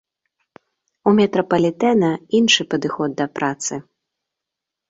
[1.11, 2.09] У метрапалітэна
[2.39, 3.73] іншы падыход да працы.